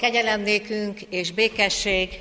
[0.00, 2.20] kegyelem nékünk és békesség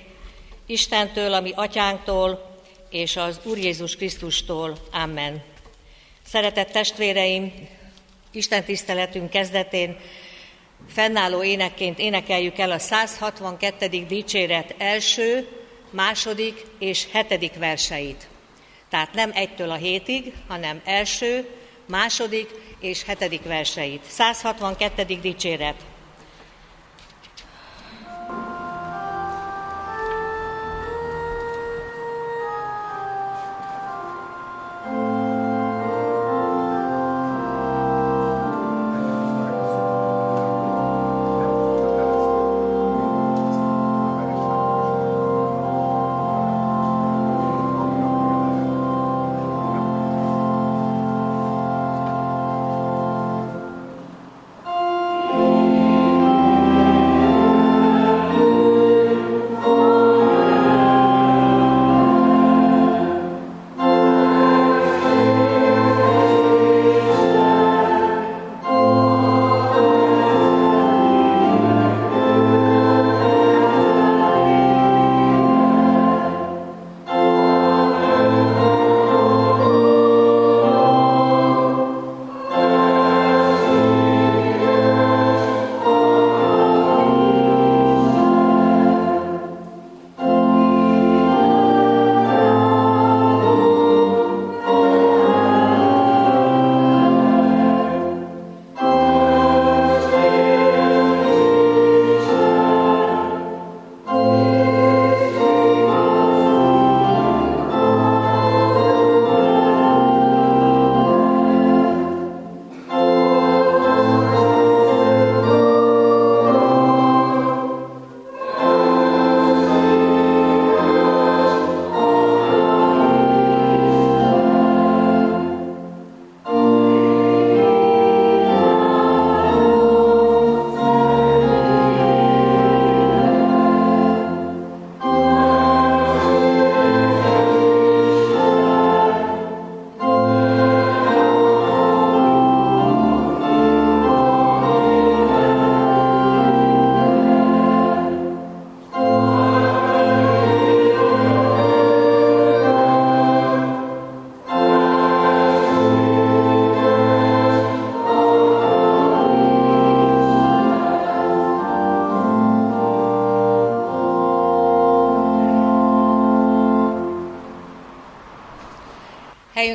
[0.66, 2.58] Istentől, ami atyánktól,
[2.90, 4.78] és az Úr Jézus Krisztustól.
[4.92, 5.44] Amen.
[6.26, 7.54] Szeretett testvéreim,
[8.32, 9.98] Isten tiszteletünk kezdetén
[10.90, 14.06] fennálló énekként énekeljük el a 162.
[14.08, 15.48] dicséret első,
[15.90, 18.28] második és hetedik verseit.
[18.90, 21.50] Tehát nem egytől a hétig, hanem első,
[21.88, 24.04] második és hetedik verseit.
[24.08, 25.20] 162.
[25.22, 25.76] dicséret.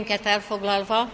[0.05, 1.09] Helyünket elfoglalva,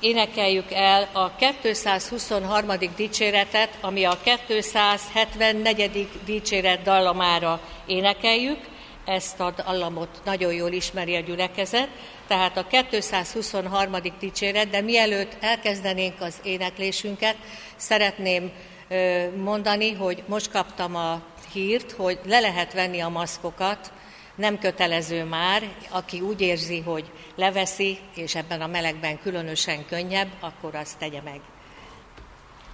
[0.00, 2.70] énekeljük el a 223.
[2.96, 6.08] dicséretet, ami a 274.
[6.24, 8.58] dicséret dallamára énekeljük.
[9.04, 11.88] Ezt a dallamot nagyon jól ismeri a gyülekezet,
[12.26, 13.96] tehát a 223.
[14.18, 17.36] dicséret, de mielőtt elkezdenénk az éneklésünket,
[17.76, 18.50] szeretném
[19.36, 21.22] mondani, hogy most kaptam a
[21.52, 23.92] hírt, hogy le lehet venni a maszkokat,
[24.36, 27.04] nem kötelező már, aki úgy érzi, hogy
[27.34, 31.40] leveszi, és ebben a melegben különösen könnyebb, akkor azt tegye meg.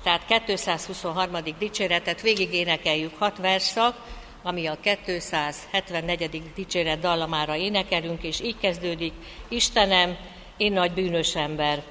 [0.03, 1.37] Tehát 223.
[1.59, 3.97] dicséretet végig énekeljük hat verszak,
[4.43, 6.43] ami a 274.
[6.55, 9.13] dicséret dallamára énekelünk, és így kezdődik,
[9.49, 10.17] Istenem,
[10.57, 11.83] én nagy bűnös ember,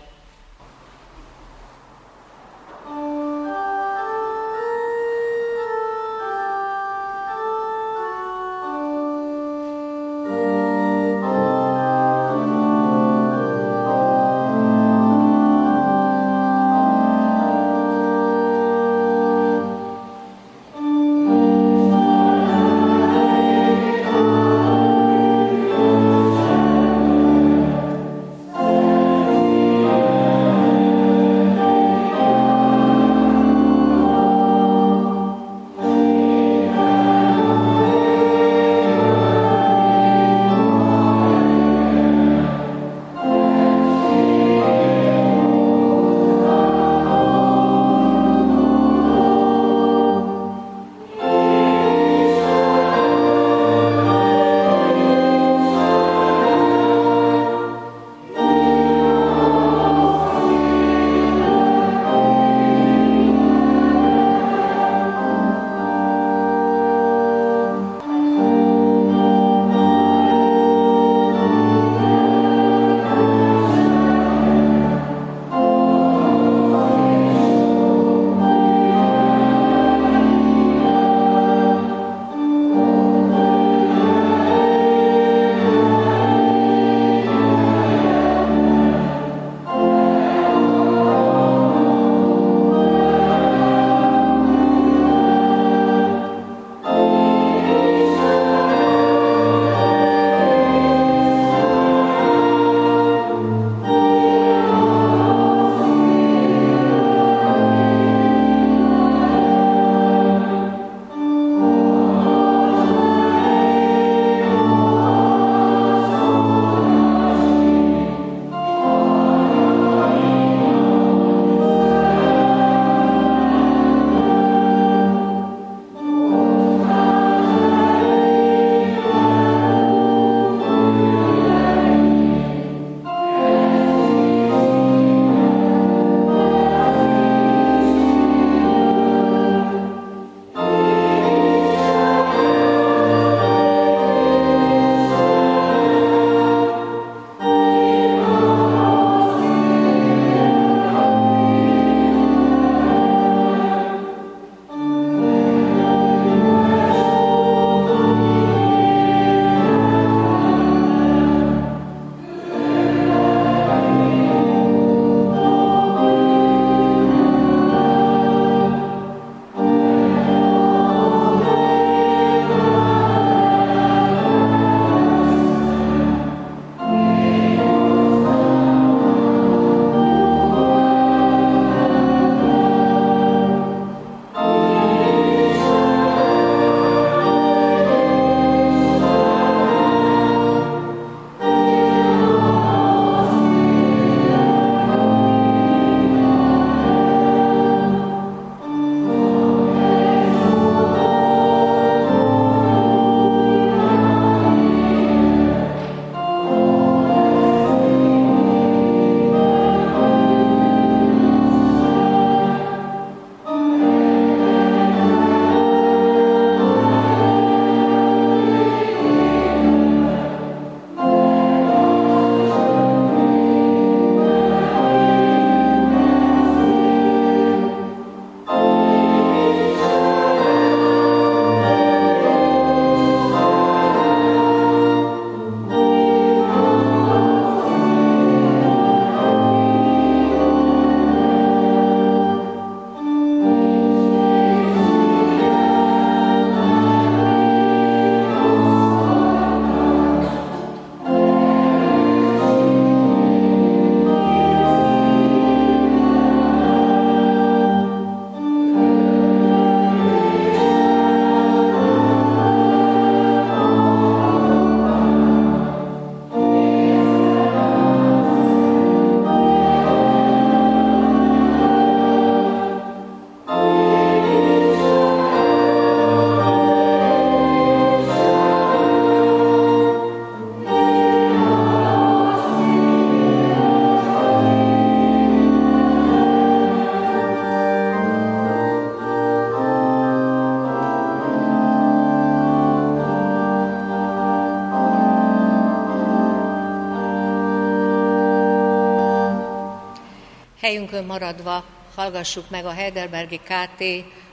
[300.72, 303.84] Helyünkön maradva hallgassuk meg a Heidelbergi KT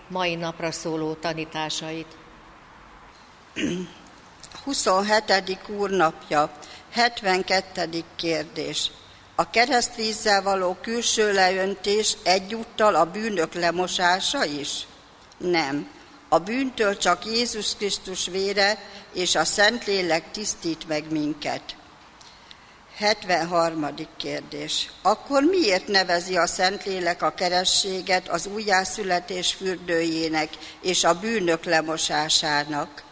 [0.09, 2.07] mai napra szóló tanításait.
[4.64, 5.59] 27.
[5.68, 6.50] úrnapja,
[6.92, 8.04] 72.
[8.16, 8.90] kérdés.
[9.35, 14.87] A keresztvízzel való külső leöntés egyúttal a bűnök lemosása is?
[15.37, 15.90] Nem.
[16.28, 18.78] A bűntől csak Jézus Krisztus vére
[19.12, 21.76] és a Szentlélek tisztít meg minket.
[22.99, 24.07] 73.
[24.17, 24.90] kérdés.
[25.02, 30.49] Akkor miért nevezi a Szentlélek a kerességet az újjászületés fürdőjének
[30.83, 33.02] és a bűnök lemosásának?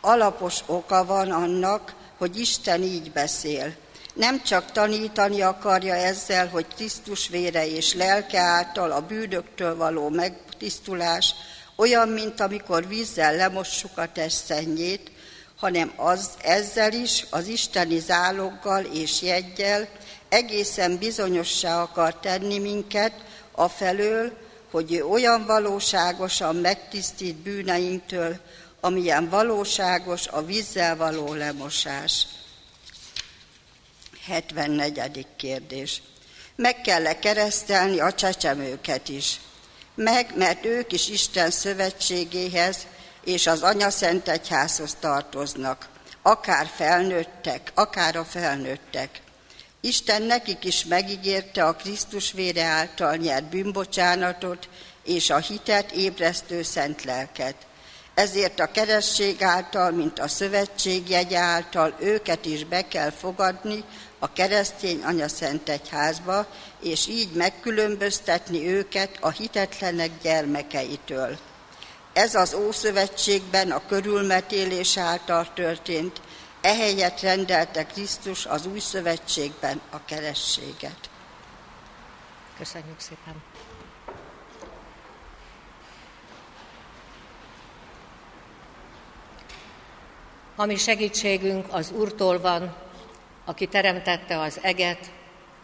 [0.00, 3.74] Alapos oka van annak, hogy Isten így beszél.
[4.14, 11.34] Nem csak tanítani akarja ezzel, hogy Krisztus vére és lelke által a bűnöktől való megtisztulás
[11.76, 14.36] olyan, mint amikor vízzel lemossuk a test
[15.56, 19.88] hanem az ezzel is, az isteni záloggal és jeggyel
[20.28, 23.12] egészen bizonyossá akar tenni minket
[23.52, 24.32] afelől,
[24.70, 28.36] hogy ő olyan valóságosan megtisztít bűneinktől,
[28.80, 32.26] amilyen valóságos a vízzel való lemosás.
[34.26, 35.26] 74.
[35.36, 36.02] kérdés.
[36.56, 39.40] Meg kell-e keresztelni a csecsemőket is?
[39.94, 42.76] Meg, mert ők is Isten szövetségéhez
[43.24, 45.88] és az Anya Szent Egyházhoz tartoznak,
[46.22, 49.20] akár felnőttek, akár a felnőttek.
[49.80, 54.68] Isten nekik is megígérte a Krisztus vére által nyert bűnbocsánatot
[55.04, 57.54] és a hitet ébresztő szent lelket.
[58.14, 63.84] Ezért a keresség által, mint a szövetség jegy által őket is be kell fogadni
[64.18, 66.46] a keresztény anya szent egyházba,
[66.82, 71.38] és így megkülönböztetni őket a hitetlenek gyermekeitől.
[72.14, 76.20] Ez az Ószövetségben a körülmetélés által történt,
[76.60, 81.10] ehelyett rendelte Krisztus az Új Szövetségben a kerességet.
[82.58, 83.42] Köszönjük szépen!
[90.56, 92.76] Ami segítségünk az Úrtól van,
[93.44, 95.10] aki teremtette az eget,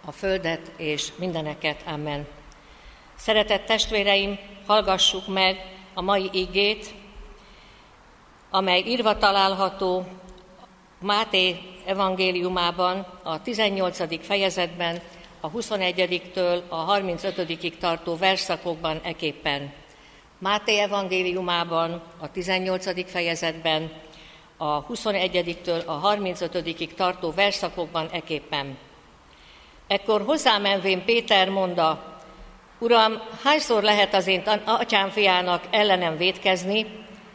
[0.04, 1.83] a földet és mindeneket.
[1.87, 2.26] Amen.
[3.16, 6.95] Szeretett testvéreim, hallgassuk meg a mai igét,
[8.50, 10.07] amely írva található
[11.00, 14.25] Máté evangéliumában, a 18.
[14.25, 15.00] fejezetben,
[15.40, 19.73] a 21-től a 35-ig tartó verszakokban eképpen.
[20.38, 23.11] Máté evangéliumában, a 18.
[23.11, 23.92] fejezetben,
[24.57, 28.78] a 21-től a 35-ig tartó verszakokban eképpen.
[29.87, 32.20] Ekkor hozzámenvén Péter mondta,
[32.82, 36.87] Uram, hányszor lehet az én atyám fiának ellenem védkezni,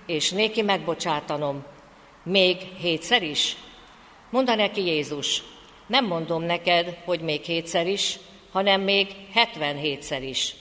[0.05, 1.63] és néki megbocsátanom?
[2.23, 3.57] Még hétszer is?
[4.29, 5.43] Monda neki Jézus,
[5.87, 8.17] nem mondom neked, hogy még hétszer is,
[8.51, 10.55] hanem még hetvenhétszer is.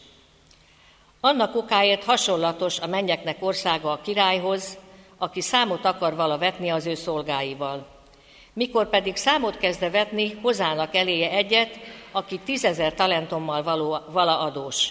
[1.20, 4.78] Annak okáért hasonlatos a mennyeknek országa a királyhoz,
[5.18, 7.86] aki számot akar vala vetni az ő szolgáival.
[8.52, 11.78] Mikor pedig számot kezde vetni, hozzának eléje egyet,
[12.14, 14.88] aki tízezer talentommal való, vala adós.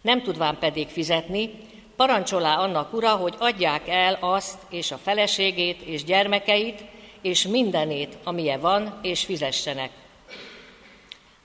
[0.00, 1.50] Nem tudván pedig fizetni,
[1.96, 6.84] parancsolá annak ura, hogy adják el azt és a feleségét és gyermekeit,
[7.20, 9.90] és mindenét, amilyen van, és fizessenek.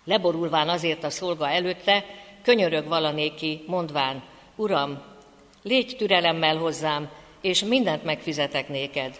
[0.05, 2.05] Leborulván azért a szolga előtte,
[2.43, 4.23] könyörög valanéki, mondván,
[4.55, 5.01] Uram,
[5.63, 7.09] légy türelemmel hozzám,
[7.41, 9.19] és mindent megfizetek néked.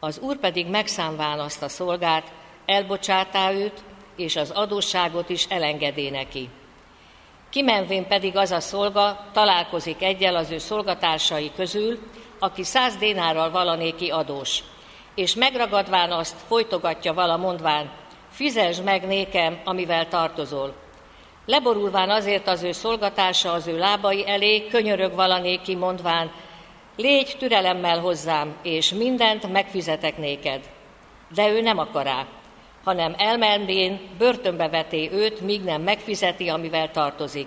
[0.00, 2.32] Az úr pedig megszámván azt a szolgát,
[2.66, 3.82] elbocsátá őt,
[4.18, 6.48] és az adósságot is elengedé neki.
[7.50, 11.98] Kimenvén pedig az a szolga találkozik egyel az ő szolgatársai közül,
[12.38, 14.62] aki száz dénárral valanéki adós,
[15.14, 17.90] és megragadván azt folytogatja vala mondván,
[18.30, 20.74] fizesd meg nékem, amivel tartozol.
[21.46, 26.30] Leborulván azért az ő szolgatársa az ő lábai elé, könyörög valanéki mondván,
[26.96, 30.70] légy türelemmel hozzám, és mindent megfizetek néked.
[31.34, 32.26] De ő nem akará,
[32.88, 37.46] hanem elmenvén börtönbe veté őt, míg nem megfizeti, amivel tartozik.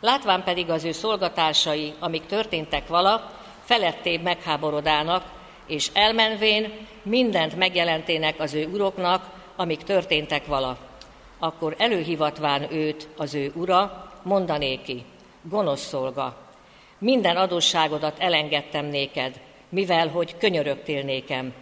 [0.00, 3.30] Látván pedig az ő szolgatásai, amik történtek vala,
[3.64, 5.24] felettébb megháborodának,
[5.66, 10.76] és elmenvén mindent megjelentének az ő uroknak, amik történtek vala.
[11.38, 15.04] Akkor előhivatván őt az ő ura, mondanéki,
[15.42, 16.36] gonosz szolga,
[16.98, 21.52] minden adósságodat elengedtem néked, mivel hogy könyörögtél nékem.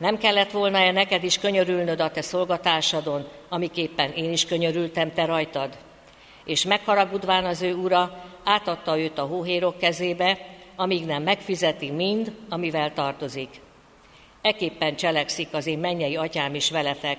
[0.00, 5.78] Nem kellett volna-e neked is könyörülnöd a te szolgatásadon, amiképpen én is könyörültem te rajtad?
[6.44, 10.38] És megharagudván az ő ura, átadta őt a hóhérok kezébe,
[10.76, 13.60] amíg nem megfizeti mind, amivel tartozik.
[14.42, 17.18] Eképpen cselekszik az én mennyei atyám is veletek,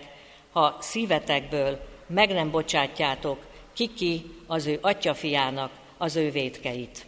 [0.52, 7.06] ha szívetekből meg nem bocsátjátok kiki az ő atyafiának az ő védkeit.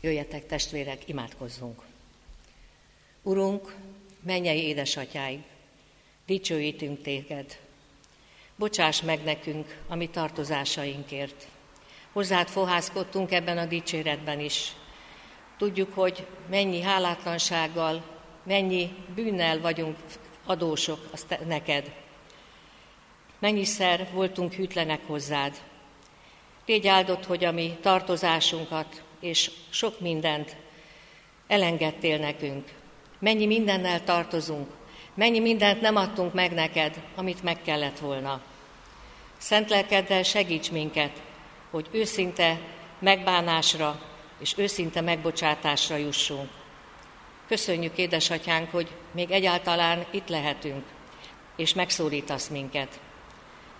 [0.00, 1.89] Jöjjetek testvérek, imádkozzunk.
[3.22, 3.74] Urunk,
[4.22, 5.40] mennyei édesatyáig,
[6.26, 7.58] dicsőítünk téged.
[8.56, 11.48] Bocsáss meg nekünk a mi tartozásainkért.
[12.12, 14.72] Hozzád fohászkodtunk ebben a dicséretben is.
[15.58, 18.02] Tudjuk, hogy mennyi hálátlansággal,
[18.42, 19.96] mennyi bűnnel vagyunk
[20.44, 21.92] adósok azt neked.
[23.38, 25.60] Mennyiszer voltunk hűtlenek hozzád.
[26.66, 30.56] Légy áldott, hogy a mi tartozásunkat és sok mindent
[31.46, 32.78] elengedtél nekünk.
[33.20, 34.68] Mennyi mindennel tartozunk,
[35.14, 38.40] mennyi mindent nem adtunk meg neked, amit meg kellett volna.
[39.38, 41.22] Szent lelkeddel segíts minket,
[41.70, 42.58] hogy őszinte
[42.98, 44.00] megbánásra
[44.38, 46.48] és őszinte megbocsátásra jussunk.
[47.48, 50.84] Köszönjük, édesatyánk, hogy még egyáltalán itt lehetünk,
[51.56, 53.00] és megszólítasz minket.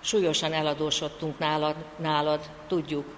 [0.01, 3.17] Súlyosan eladósodtunk nálad, nálad, tudjuk.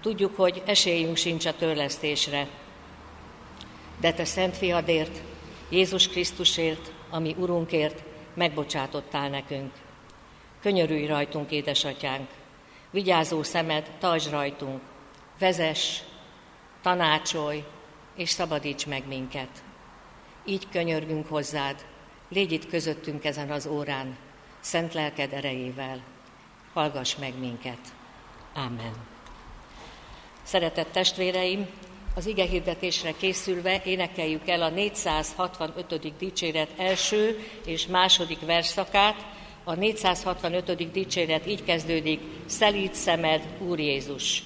[0.00, 2.46] Tudjuk, hogy esélyünk sincs a törlesztésre.
[4.00, 5.20] De te szent fiadért,
[5.68, 8.02] Jézus Krisztusért, ami Urunkért
[8.34, 9.72] megbocsátottál nekünk.
[10.60, 12.28] Könyörülj rajtunk, édesatyánk,
[12.90, 14.80] vigyázó szemed, tartsd rajtunk,
[15.38, 16.00] vezess,
[16.82, 17.64] tanácsolj,
[18.16, 19.48] és szabadíts meg minket.
[20.44, 21.86] Így könyörgünk hozzád,
[22.28, 24.16] légy itt közöttünk ezen az órán,
[24.60, 26.02] szent lelked erejével.
[26.72, 27.78] Hallgass meg minket.
[28.54, 28.94] Amen.
[30.42, 31.68] Szeretett testvéreim,
[32.16, 36.16] az ige hirdetésre készülve énekeljük el a 465.
[36.18, 39.26] dicséret első és második verszakát.
[39.64, 40.90] A 465.
[40.92, 44.42] dicséret így kezdődik, Szelíd szemed, Úr Jézus!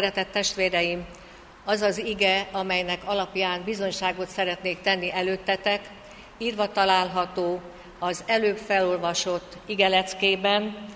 [0.00, 1.06] Szeretett testvéreim,
[1.64, 5.90] az az ige, amelynek alapján bizonyságot szeretnék tenni előttetek,
[6.38, 7.60] írva található
[7.98, 10.86] az előbb felolvasott igeleckében,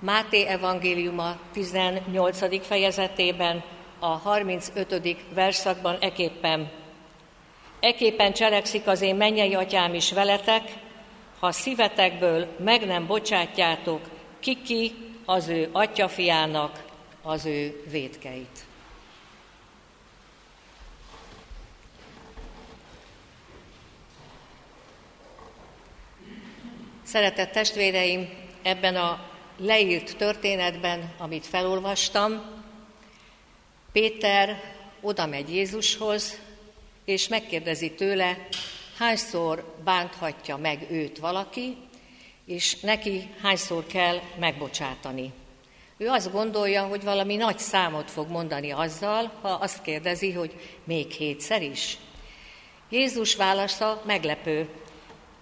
[0.00, 2.66] Máté evangéliuma 18.
[2.66, 3.62] fejezetében,
[3.98, 5.16] a 35.
[5.34, 6.70] verszakban eképpen.
[7.80, 10.72] Eképpen cselekszik az én mennyei atyám is veletek,
[11.38, 14.00] ha szívetekből meg nem bocsátjátok,
[14.40, 14.92] kiki
[15.24, 16.88] az ő atyafiának
[17.22, 18.64] az ő védkeit.
[27.02, 28.28] Szeretett testvéreim,
[28.62, 32.58] ebben a leírt történetben, amit felolvastam,
[33.92, 34.62] Péter
[35.00, 36.38] oda megy Jézushoz,
[37.04, 38.48] és megkérdezi tőle,
[38.98, 41.76] hányszor bánthatja meg őt valaki,
[42.44, 45.32] és neki hányszor kell megbocsátani.
[46.00, 51.10] Ő azt gondolja, hogy valami nagy számot fog mondani azzal, ha azt kérdezi, hogy még
[51.10, 51.98] hétszer is.
[52.90, 54.68] Jézus válasza meglepő,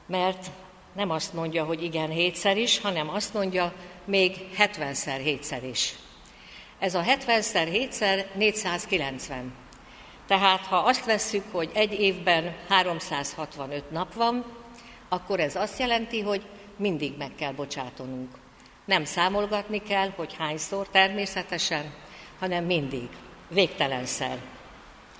[0.06, 0.46] mert
[0.94, 3.72] nem azt mondja, hogy igen, hétszer is, hanem azt mondja,
[4.04, 5.94] még 70-szer hétszer is.
[6.78, 9.52] Ez a 70-szer hétszer 490.
[10.26, 14.44] Tehát ha azt vesszük, hogy egy évben 365 nap van,
[15.08, 18.37] akkor ez azt jelenti, hogy mindig meg kell bocsátanunk.
[18.88, 21.92] Nem számolgatni kell, hogy hányszor természetesen,
[22.38, 23.08] hanem mindig,
[23.48, 24.38] végtelenszer,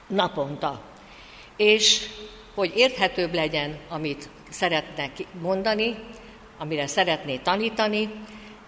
[0.06, 0.82] naponta.
[1.56, 2.08] És
[2.54, 5.96] hogy érthetőbb legyen, amit szeretne mondani,
[6.58, 8.10] amire szeretné tanítani,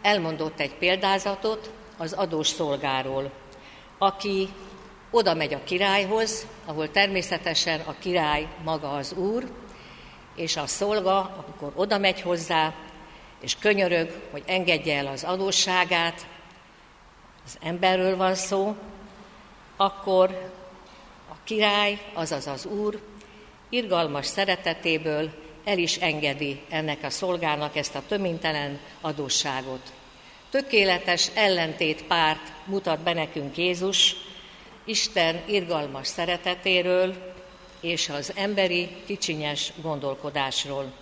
[0.03, 3.31] elmondott egy példázatot az adós szolgáról,
[3.99, 4.49] aki
[5.11, 9.51] oda megy a királyhoz, ahol természetesen a király maga az úr,
[10.37, 12.75] és a szolga, amikor oda megy hozzá,
[13.41, 16.27] és könyörög, hogy engedje el az adósságát,
[17.45, 18.77] az emberről van szó,
[19.77, 20.53] akkor
[21.31, 23.01] a király, azaz az úr,
[23.69, 25.31] irgalmas szeretetéből
[25.65, 29.93] el is engedi ennek a szolgának ezt a töménytelen adósságot.
[30.51, 34.17] Tökéletes ellentét párt mutat be nekünk Jézus,
[34.85, 37.35] Isten irgalmas szeretetéről
[37.81, 40.93] és az emberi kicsinyes gondolkodásról.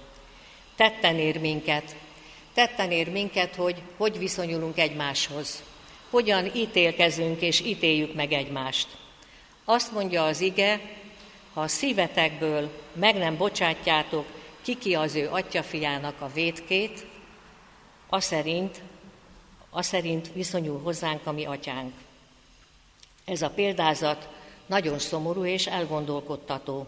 [0.77, 1.97] Tetten ér minket,
[2.59, 5.63] tetten ér minket, hogy hogy viszonyulunk egymáshoz,
[6.11, 8.89] hogyan ítélkezünk és ítéljük meg egymást.
[9.65, 10.81] Azt mondja az ige,
[11.53, 14.27] ha a szívetekből meg nem bocsátjátok
[14.63, 17.07] kiki az ő atyafiának a vétkét,
[18.09, 18.83] a szerint,
[19.71, 21.93] a szerint viszonyul hozzánk a mi atyánk.
[23.25, 24.29] Ez a példázat
[24.67, 26.87] nagyon szomorú és elgondolkodtató,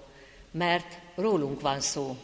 [0.51, 2.17] mert rólunk van szó.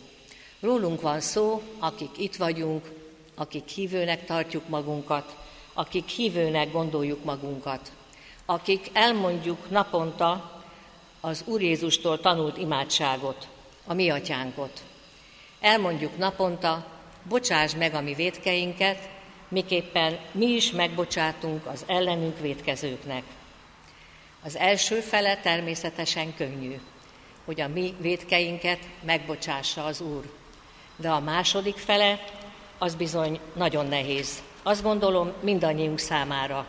[0.60, 2.95] Rólunk van szó, akik itt vagyunk,
[3.36, 5.36] akik hívőnek tartjuk magunkat,
[5.72, 7.92] akik hívőnek gondoljuk magunkat,
[8.46, 10.62] akik elmondjuk naponta
[11.20, 13.48] az Úr Jézustól tanult imádságot,
[13.86, 14.82] a mi atyánkot.
[15.60, 16.86] Elmondjuk naponta,
[17.28, 19.08] bocsáss meg a mi védkeinket,
[19.48, 23.22] miképpen mi is megbocsátunk az ellenünk védkezőknek.
[24.42, 26.80] Az első fele természetesen könnyű,
[27.44, 30.32] hogy a mi védkeinket megbocsássa az Úr.
[30.96, 32.24] De a második fele
[32.78, 34.42] az bizony nagyon nehéz.
[34.62, 36.66] Azt gondolom mindannyiunk számára.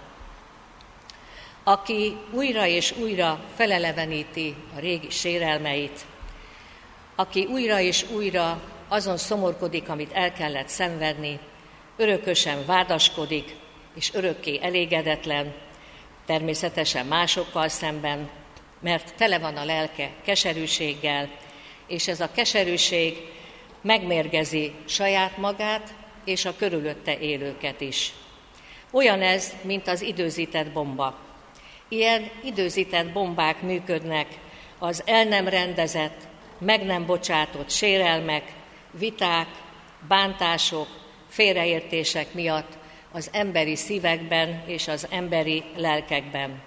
[1.64, 6.06] Aki újra és újra feleleveníti a régi sérelmeit,
[7.16, 11.40] aki újra és újra azon szomorkodik, amit el kellett szenvedni,
[11.98, 13.56] örökösen vádaskodik,
[13.96, 15.54] és örökké elégedetlen,
[16.26, 18.30] természetesen másokkal szemben,
[18.80, 21.30] mert tele van a lelke keserűséggel,
[21.88, 23.37] és ez a keserűség
[23.88, 25.94] megmérgezi saját magát
[26.26, 28.14] és a körülötte élőket is.
[28.92, 31.20] Olyan ez, mint az időzített bomba.
[31.88, 34.28] Ilyen időzített bombák működnek
[34.80, 36.28] az el nem rendezett,
[36.60, 38.44] meg nem bocsátott sérelmek,
[38.92, 39.48] viták,
[40.08, 40.88] bántások,
[41.30, 42.78] félreértések miatt
[43.12, 46.62] az emberi szívekben és az emberi lelkekben.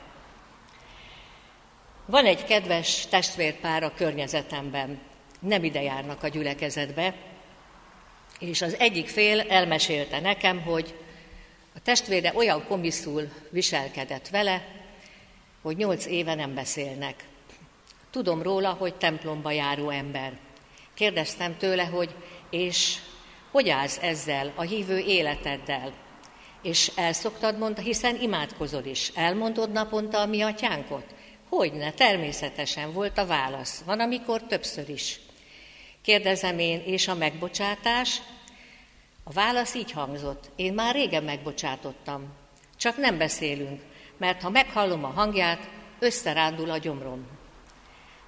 [2.07, 5.10] Van egy kedves testvérpár a környezetemben,
[5.41, 7.15] nem ide járnak a gyülekezetbe,
[8.39, 10.95] és az egyik fél elmesélte nekem, hogy
[11.75, 14.65] a testvére olyan komiszul viselkedett vele,
[15.63, 17.25] hogy nyolc éve nem beszélnek.
[18.11, 20.33] Tudom róla, hogy templomba járó ember.
[20.95, 22.15] Kérdeztem tőle, hogy
[22.51, 22.99] és
[23.51, 25.93] hogy állsz ezzel, a hívő életeddel?
[26.63, 29.13] És el szoktad mondani, hiszen imádkozol is.
[29.15, 31.15] Elmondod naponta a mi atyánkot?
[31.49, 33.83] Hogyne, természetesen volt a válasz.
[33.87, 35.21] Van, amikor többször is.
[36.03, 38.23] Kérdezem én, és a megbocsátás?
[39.25, 40.51] A válasz így hangzott.
[40.57, 42.33] Én már régen megbocsátottam.
[42.77, 43.81] Csak nem beszélünk,
[44.17, 47.27] mert ha meghallom a hangját, összerándul a gyomrom.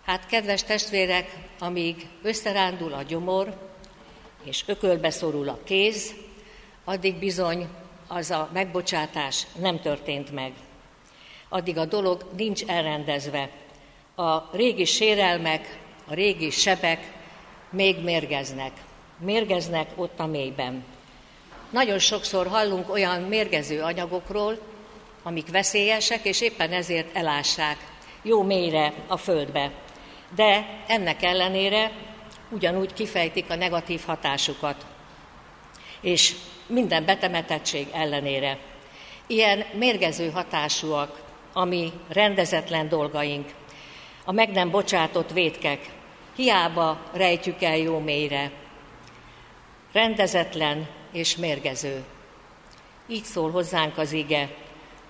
[0.05, 3.71] Hát, kedves testvérek, amíg összerándul a gyomor,
[4.45, 6.15] és ökölbe szorul a kéz,
[6.85, 7.69] addig bizony
[8.07, 10.53] az a megbocsátás nem történt meg.
[11.49, 13.51] Addig a dolog nincs elrendezve.
[14.15, 17.22] A régi sérelmek, a régi sebek
[17.73, 18.73] még mérgeznek.
[19.19, 20.85] Mérgeznek ott a mélyben.
[21.71, 24.59] Nagyon sokszor hallunk olyan mérgező anyagokról,
[25.23, 27.77] amik veszélyesek, és éppen ezért elássák
[28.23, 29.71] jó mélyre a földbe.
[30.35, 31.93] De ennek ellenére
[32.51, 34.87] ugyanúgy kifejtik a negatív hatásukat.
[36.01, 36.35] És
[36.67, 38.59] minden betemetettség ellenére.
[39.27, 43.51] Ilyen mérgező hatásúak a mi rendezetlen dolgaink,
[44.25, 45.91] a meg nem bocsátott vétkek,
[46.37, 48.51] hiába rejtjük el jó mélyre.
[49.93, 52.05] Rendezetlen és mérgező.
[53.07, 54.49] Így szól hozzánk az ige,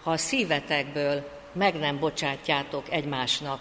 [0.02, 3.60] ha a szívetekből meg nem bocsátjátok egymásnak.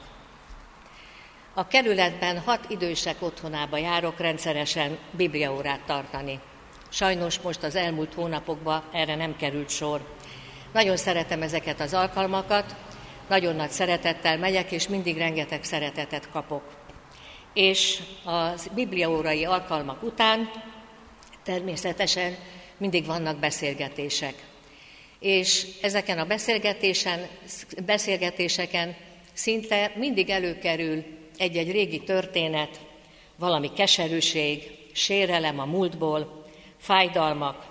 [1.54, 6.40] A kerületben hat idősek otthonába járok rendszeresen bibliaórát tartani.
[6.90, 10.02] Sajnos most az elmúlt hónapokban erre nem került sor.
[10.74, 12.76] Nagyon szeretem ezeket az alkalmakat,
[13.28, 16.64] nagyon nagy szeretettel megyek, és mindig rengeteg szeretetet kapok.
[17.54, 20.52] És a bibliaórai alkalmak után
[21.44, 22.36] természetesen
[22.78, 24.34] mindig vannak beszélgetések.
[25.20, 27.28] És ezeken a beszélgetésen,
[27.86, 28.96] beszélgetéseken
[29.34, 31.04] szinte mindig előkerül
[31.38, 32.80] egy-egy régi történet,
[33.36, 36.46] valami keserűség, sérelem a múltból,
[36.78, 37.70] fájdalmak.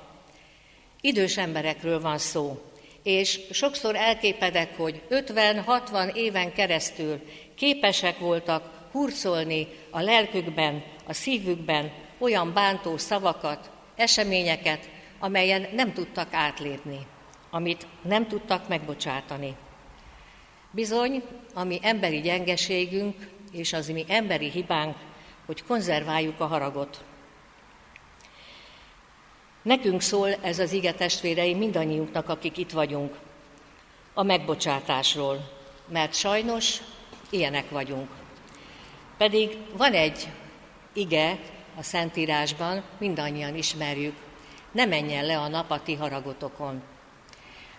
[1.00, 2.60] Idős emberekről van szó,
[3.02, 7.20] és sokszor elképedek, hogy 50-60 éven keresztül
[7.54, 17.06] képesek voltak hurcolni a lelkükben, a szívükben olyan bántó szavakat, eseményeket, amelyen nem tudtak átlépni,
[17.50, 19.56] amit nem tudtak megbocsátani.
[20.70, 21.22] Bizony,
[21.54, 24.96] ami emberi gyengeségünk, és az mi emberi hibánk,
[25.46, 27.04] hogy konzerváljuk a haragot.
[29.62, 33.18] Nekünk szól ez az ige testvéreim, mindannyiunknak, akik itt vagyunk,
[34.14, 35.50] a megbocsátásról,
[35.88, 36.80] mert sajnos
[37.30, 38.19] ilyenek vagyunk.
[39.20, 40.28] Pedig van egy
[40.92, 41.38] ige
[41.78, 44.16] a Szentírásban, mindannyian ismerjük,
[44.72, 46.82] ne menjen le a nap a ti haragotokon.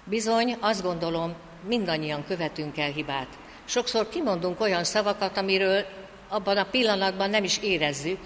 [0.03, 1.33] Bizony, azt gondolom,
[1.67, 3.27] mindannyian követünk el hibát.
[3.65, 5.85] Sokszor kimondunk olyan szavakat, amiről
[6.29, 8.19] abban a pillanatban nem is érezzük,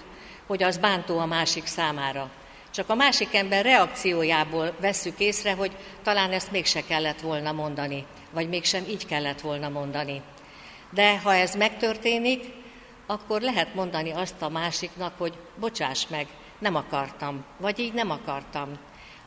[0.46, 2.30] hogy az bántó a másik számára.
[2.70, 8.48] Csak a másik ember reakciójából vesszük észre, hogy talán ezt mégse kellett volna mondani, vagy
[8.48, 10.22] mégsem így kellett volna mondani.
[10.90, 12.55] De ha ez megtörténik,
[13.06, 16.26] akkor lehet mondani azt a másiknak, hogy bocsáss meg,
[16.58, 18.78] nem akartam, vagy így nem akartam.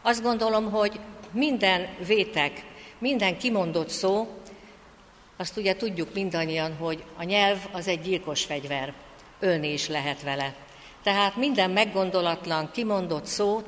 [0.01, 0.99] Azt gondolom, hogy
[1.31, 2.65] minden vétek,
[2.97, 4.27] minden kimondott szó,
[5.37, 8.93] azt ugye tudjuk mindannyian, hogy a nyelv az egy gyilkos fegyver,
[9.39, 10.55] ölni is lehet vele.
[11.03, 13.61] Tehát minden meggondolatlan, kimondott szó,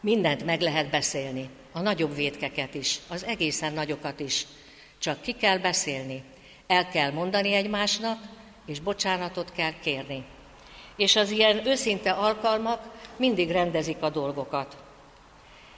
[0.00, 4.46] mindent meg lehet beszélni, a nagyobb vétkeket is, az egészen nagyokat is.
[4.98, 6.22] Csak ki kell beszélni,
[6.66, 8.18] el kell mondani egymásnak,
[8.68, 10.24] és bocsánatot kell kérni.
[10.96, 12.82] És az ilyen őszinte alkalmak
[13.16, 14.76] mindig rendezik a dolgokat.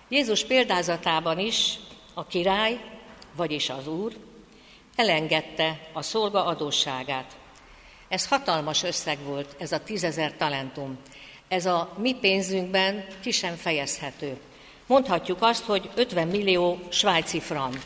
[0.09, 1.79] Jézus példázatában is
[2.14, 2.81] a király,
[3.37, 4.16] vagyis az úr,
[4.96, 7.37] elengedte a szolga adósságát.
[8.09, 10.98] Ez hatalmas összeg volt, ez a tízezer talentum.
[11.48, 14.40] Ez a mi pénzünkben ki sem fejezhető.
[14.87, 17.79] Mondhatjuk azt, hogy 50 millió svájci frank.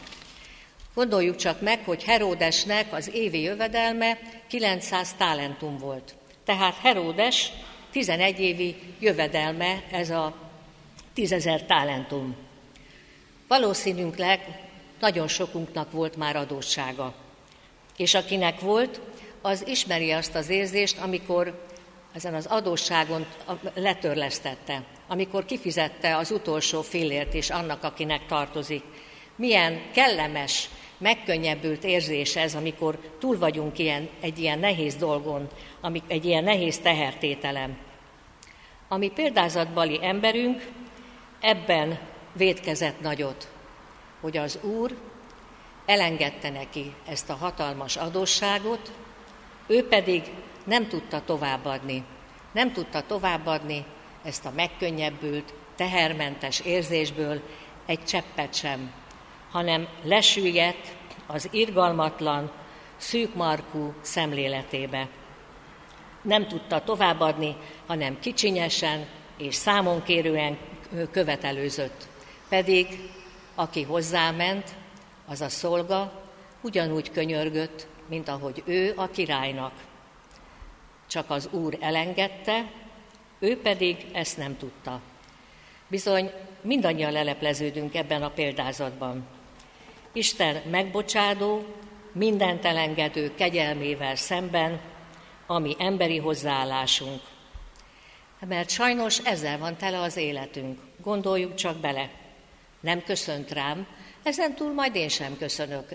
[0.94, 6.14] Gondoljuk csak meg, hogy Heródesnek az évi jövedelme 900 talentum volt.
[6.44, 7.52] Tehát Heródes
[7.90, 10.34] 11 évi jövedelme ez a
[11.16, 12.36] 10.000 talentum.
[13.48, 14.40] Valószínűleg
[15.00, 17.14] nagyon sokunknak volt már adóssága.
[17.96, 19.00] És akinek volt,
[19.42, 21.66] az ismeri azt az érzést, amikor
[22.12, 23.26] ezen az adósságon
[23.74, 28.82] letörlesztette, amikor kifizette az utolsó fillért is annak, akinek tartozik.
[29.36, 30.68] Milyen kellemes,
[31.04, 35.48] megkönnyebbült érzés ez, amikor túl vagyunk ilyen, egy ilyen nehéz dolgon,
[36.06, 37.76] egy ilyen nehéz tehertételem.
[38.88, 40.68] Ami példázatbali emberünk
[41.40, 41.98] ebben
[42.32, 43.48] védkezett nagyot,
[44.20, 44.96] hogy az Úr
[45.86, 48.92] elengedte neki ezt a hatalmas adósságot,
[49.66, 50.22] ő pedig
[50.64, 52.04] nem tudta továbbadni.
[52.52, 53.84] Nem tudta továbbadni
[54.22, 57.40] ezt a megkönnyebbült, tehermentes érzésből
[57.86, 58.92] egy cseppet sem,
[59.54, 62.50] hanem lesüllyedt az irgalmatlan,
[62.96, 65.08] szűkmarkú szemléletébe.
[66.22, 70.58] Nem tudta továbbadni, hanem kicsinyesen és számonkérően
[71.10, 72.08] követelőzött.
[72.48, 72.86] Pedig
[73.54, 74.74] aki hozzáment,
[75.26, 76.22] az a szolga,
[76.60, 79.72] ugyanúgy könyörgött, mint ahogy ő a királynak.
[81.06, 82.70] Csak az Úr elengedte,
[83.38, 85.00] ő pedig ezt nem tudta.
[85.88, 89.42] Bizony, mindannyian lelepleződünk ebben a példázatban.
[90.16, 91.64] Isten megbocsádó,
[92.12, 94.80] mindent elengedő kegyelmével szemben,
[95.46, 97.20] ami emberi hozzáállásunk.
[98.40, 100.80] Mert sajnos ezzel van tele az életünk.
[101.02, 102.10] Gondoljuk csak bele.
[102.80, 103.86] Nem köszönt rám,
[104.22, 105.88] ezen túl majd én sem köszönök.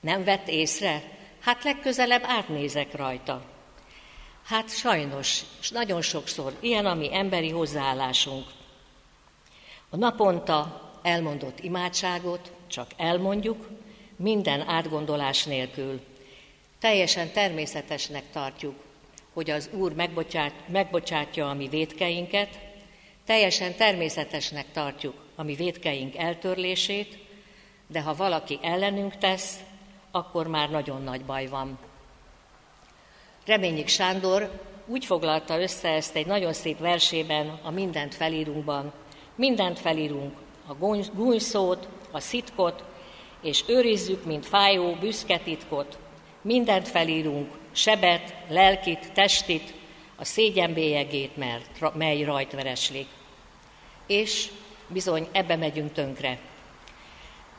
[0.00, 1.02] Nem vett észre?
[1.40, 3.42] Hát legközelebb átnézek rajta.
[4.44, 8.46] Hát sajnos, és nagyon sokszor ilyen a mi emberi hozzáállásunk.
[9.90, 13.68] A naponta elmondott imádságot csak elmondjuk,
[14.16, 16.00] minden átgondolás nélkül.
[16.80, 18.74] Teljesen természetesnek tartjuk,
[19.32, 22.58] hogy az Úr megbocsát, megbocsátja a mi védkeinket,
[23.26, 27.18] teljesen természetesnek tartjuk a mi védkeink eltörlését,
[27.86, 29.60] de ha valaki ellenünk tesz,
[30.10, 31.78] akkor már nagyon nagy baj van.
[33.46, 38.92] Reményik Sándor úgy foglalta össze ezt egy nagyon szép versében, a Mindent felírunkban.
[39.34, 40.74] Mindent felírunk, a
[41.14, 42.84] gúnyszót, a szitkot,
[43.42, 45.98] és őrizzük, mint fájó, büszke titkot.
[46.42, 49.74] Mindent felírunk, sebet, lelkit, testit,
[50.16, 53.06] a szégyenbélyegét, mert, mely rajt vereslik.
[54.06, 54.48] És
[54.88, 56.38] bizony ebbe megyünk tönkre,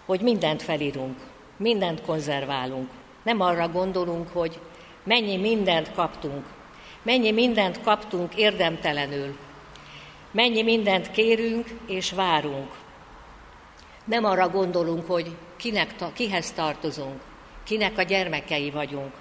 [0.06, 1.18] hogy mindent felírunk,
[1.58, 2.89] mindent konzerválunk.
[3.24, 4.60] Nem arra gondolunk, hogy
[5.04, 6.46] mennyi mindent kaptunk,
[7.06, 9.38] Mennyi mindent kaptunk érdemtelenül.
[10.32, 12.72] Mennyi mindent kérünk és várunk.
[14.06, 17.22] Nem arra gondolunk, hogy kinek, kihez tartozunk,
[17.63, 19.13] kinek a gyermekei vagyunk.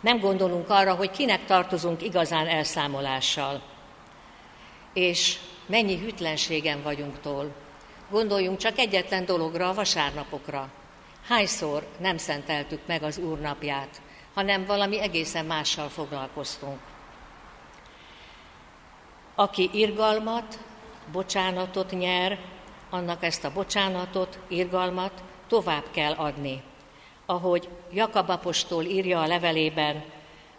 [0.00, 3.62] Nem gondolunk arra, hogy kinek tartozunk igazán elszámolással.
[4.92, 7.54] És mennyi hűtlenségen vagyunk tól.
[8.10, 10.68] Gondoljunk csak egyetlen dologra, a vasárnapokra.
[11.28, 14.00] Hányszor nem szenteltük meg az Úr napját,
[14.34, 16.80] hanem valami egészen mással foglalkoztunk.
[19.34, 20.58] Aki irgalmat,
[21.12, 22.38] bocsánatot nyer,
[22.90, 26.62] annak ezt a bocsánatot, irgalmat tovább kell adni.
[27.26, 30.04] Ahogy Jakab apostol írja a levelében,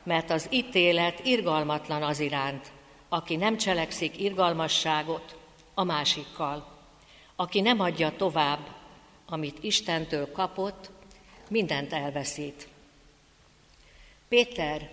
[0.03, 2.71] mert az ítélet irgalmatlan az iránt,
[3.09, 5.37] aki nem cselekszik irgalmasságot
[5.73, 6.67] a másikkal,
[7.35, 8.59] aki nem adja tovább,
[9.25, 10.89] amit Istentől kapott,
[11.49, 12.67] mindent elveszít.
[14.27, 14.89] Péter,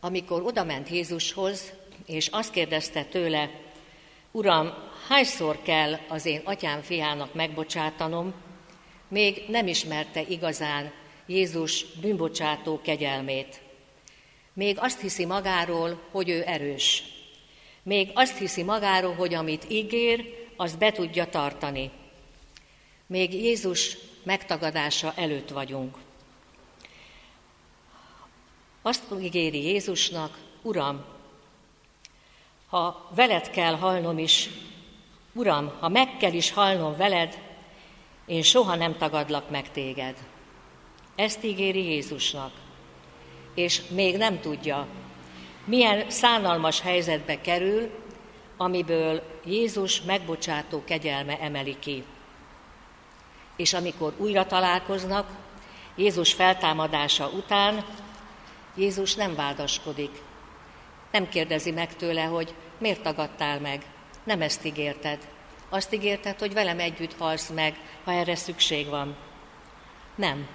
[0.00, 1.72] amikor odament Jézushoz,
[2.06, 3.50] és azt kérdezte tőle,
[4.30, 4.74] Uram,
[5.08, 8.34] hányszor kell az én atyám fiának megbocsátanom,
[9.08, 10.92] még nem ismerte igazán
[11.26, 13.60] Jézus bűnbocsátó kegyelmét.
[14.52, 17.02] Még azt hiszi magáról, hogy ő erős.
[17.82, 21.90] Még azt hiszi magáról, hogy amit ígér, azt be tudja tartani.
[23.06, 25.96] Még Jézus megtagadása előtt vagyunk.
[28.82, 31.04] Azt ígéri Jézusnak, Uram,
[32.68, 34.48] ha veled kell halnom is,
[35.34, 37.38] Uram, ha meg kell is halnom veled,
[38.26, 40.16] én soha nem tagadlak meg téged.
[41.14, 42.52] Ezt ígéri Jézusnak.
[43.54, 44.86] És még nem tudja,
[45.64, 47.90] milyen szánalmas helyzetbe kerül,
[48.56, 52.04] amiből Jézus megbocsátó kegyelme emeli ki.
[53.56, 55.30] És amikor újra találkoznak,
[55.96, 57.84] Jézus feltámadása után,
[58.74, 60.22] Jézus nem vádaskodik.
[61.10, 63.84] Nem kérdezi meg tőle, hogy miért tagadtál meg.
[64.24, 65.28] Nem ezt ígérted.
[65.68, 69.16] Azt ígérted, hogy velem együtt halsz meg, ha erre szükség van.
[70.14, 70.48] Nem,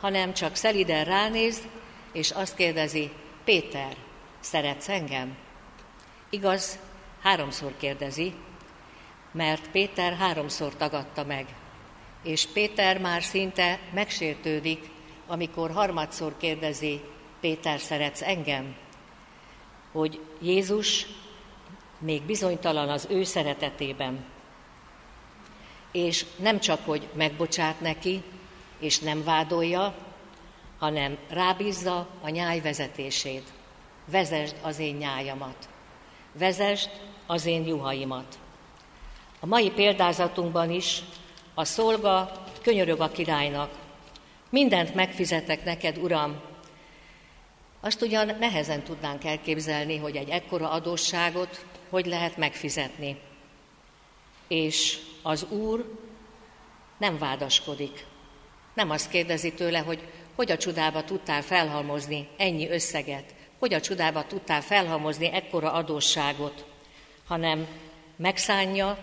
[0.00, 1.68] hanem csak szeliden ránéz,
[2.12, 3.10] és azt kérdezi,
[3.44, 3.96] Péter,
[4.40, 5.36] szeretsz engem?
[6.30, 6.78] Igaz,
[7.22, 8.34] háromszor kérdezi,
[9.32, 11.46] mert Péter háromszor tagadta meg.
[12.22, 14.90] És Péter már szinte megsértődik,
[15.26, 17.00] amikor harmadszor kérdezi,
[17.40, 18.76] Péter, szeretsz engem?
[19.92, 21.06] Hogy Jézus
[21.98, 24.24] még bizonytalan az ő szeretetében.
[25.92, 28.22] És nem csak, hogy megbocsát neki,
[28.78, 29.94] és nem vádolja,
[30.78, 33.52] hanem rábízza a nyáj vezetését.
[34.10, 35.68] Vezesd az én nyájamat.
[36.32, 36.90] Vezesd
[37.26, 38.38] az én juhaimat.
[39.40, 41.02] A mai példázatunkban is
[41.54, 42.32] a szolga
[42.62, 43.70] könyörög a királynak.
[44.50, 46.40] Mindent megfizetek neked, Uram.
[47.80, 53.20] Azt ugyan nehezen tudnánk elképzelni, hogy egy ekkora adósságot hogy lehet megfizetni.
[54.48, 55.98] És az Úr
[56.98, 58.06] nem vádaskodik.
[58.74, 60.02] Nem azt kérdezi tőle, hogy
[60.38, 66.64] hogy a csodába tudtál felhalmozni ennyi összeget, hogy a csodába tudtál felhalmozni ekkora adósságot,
[67.26, 67.66] hanem
[68.16, 68.98] megszánja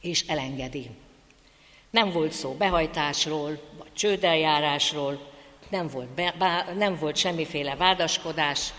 [0.00, 0.90] és elengedi.
[1.90, 5.30] Nem volt szó behajtásról, vagy csődeljárásról,
[5.68, 8.72] nem volt, be, bá, nem volt semmiféle vádaskodás,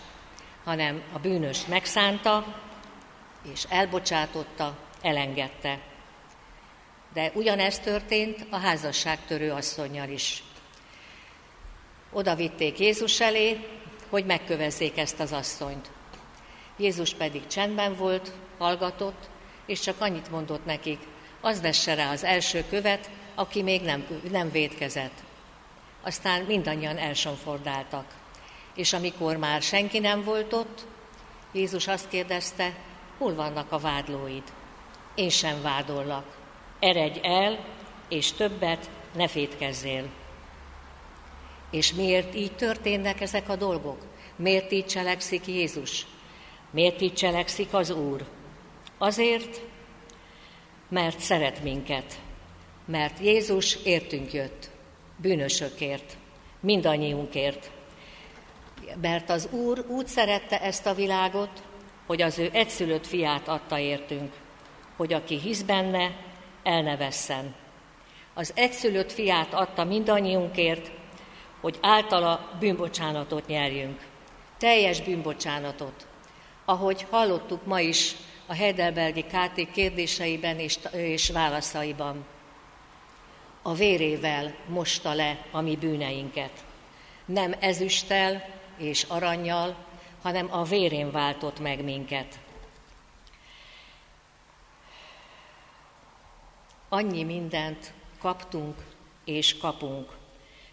[0.64, 2.62] hanem a bűnöst megszánta,
[3.54, 5.80] és elbocsátotta, elengedte.
[7.14, 10.44] De ugyanezt történt a házasságtörő asszonynal is.
[12.12, 13.68] Oda vitték Jézus elé,
[14.10, 15.92] hogy megkövezzék ezt az asszonyt.
[16.78, 19.30] Jézus pedig csendben volt, hallgatott,
[19.66, 21.00] és csak annyit mondott nekik,
[21.42, 25.24] az vesse rá az első követ, aki még nem, nem védkezett.
[26.02, 28.06] Aztán mindannyian elsonfordáltak.
[28.76, 30.86] És amikor már senki nem volt ott,
[31.52, 32.74] Jézus azt kérdezte,
[33.22, 34.44] hol vannak a vádlóid?
[35.16, 36.38] Én sem vádollak.
[36.80, 37.66] Eredj el,
[38.10, 40.10] és többet ne fétkezzél.
[41.72, 43.98] És miért így történnek ezek a dolgok?
[44.36, 46.06] Miért így cselekszik Jézus?
[46.72, 48.26] Miért így cselekszik az Úr?
[48.98, 49.62] Azért,
[50.90, 52.20] mert szeret minket,
[52.86, 54.70] mert Jézus értünk jött,
[55.18, 56.18] bűnösökért,
[56.60, 57.72] mindannyiunkért.
[59.02, 61.70] Mert az Úr úgy szerette ezt a világot,
[62.06, 64.34] hogy az ő egyszülött fiát adta értünk,
[64.96, 66.12] hogy aki hisz benne,
[66.64, 67.56] el ne vesszen.
[68.34, 70.92] Az egyszülött fiát adta mindannyiunkért,
[71.62, 74.00] hogy általa bűnbocsánatot nyerjünk.
[74.58, 76.08] Teljes bűnbocsánatot.
[76.66, 82.26] Ahogy hallottuk ma is a Heidelbergi KT kérdéseiben és, és válaszaiban.
[83.62, 86.52] A vérével mosta le a mi bűneinket.
[87.26, 88.46] Nem ezüsttel
[88.78, 89.76] és aranyjal,
[90.22, 92.40] hanem a vérén váltott meg minket.
[96.90, 98.86] Annyi mindent kaptunk
[99.26, 100.18] és kapunk.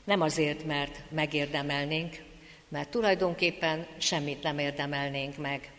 [0.05, 2.17] Nem azért, mert megérdemelnénk,
[2.69, 5.73] mert tulajdonképpen semmit nem érdemelnénk meg,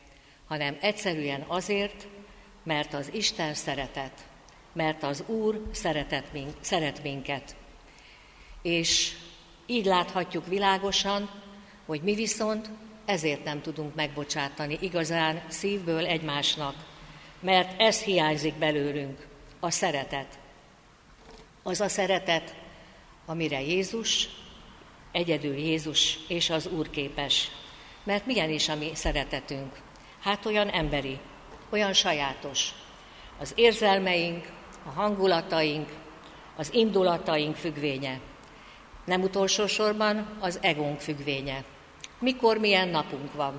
[0.48, 2.08] hanem egyszerűen azért,
[2.64, 4.28] mert az Isten szeretet,
[4.74, 7.56] mert az Úr szeretet mink, szeret minket.
[8.62, 9.16] És
[9.66, 11.30] így láthatjuk világosan,
[11.86, 12.70] hogy mi viszont
[13.10, 16.76] ezért nem tudunk megbocsátani igazán szívből egymásnak,
[17.40, 19.28] mert ez hiányzik belőlünk,
[19.60, 20.40] a szeretet.
[21.64, 22.56] Az a szeretet,
[23.26, 24.30] amire Jézus,
[25.12, 27.52] egyedül Jézus és az Úr képes.
[28.04, 29.80] Mert milyen is a mi szeretetünk?
[30.20, 31.20] Hát olyan emberi,
[31.70, 32.74] olyan sajátos.
[33.40, 34.52] Az érzelmeink,
[34.86, 35.90] a hangulataink,
[36.56, 38.20] az indulataink függvénye.
[39.06, 41.64] Nem utolsó sorban az egónk függvénye.
[42.20, 43.54] Mikor milyen napunk van.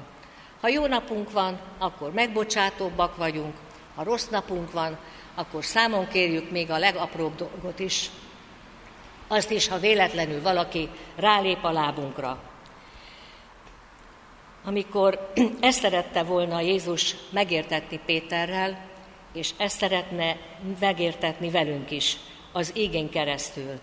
[0.61, 3.55] Ha jó napunk van, akkor megbocsátóbbak vagyunk,
[3.95, 4.99] ha rossz napunk van,
[5.35, 8.11] akkor számon kérjük még a legapróbb dolgot is,
[9.29, 12.39] azt is, ha véletlenül valaki rálép a lábunkra.
[14.65, 18.85] Amikor ezt szerette volna Jézus megértetni Péterrel,
[19.33, 20.37] és ezt szeretne
[20.81, 22.17] megértetni velünk is,
[22.53, 23.81] az égén keresztül.